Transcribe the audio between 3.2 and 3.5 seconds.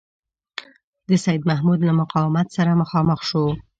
شو.